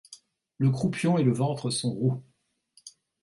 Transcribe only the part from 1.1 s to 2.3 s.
et le ventre sont roux.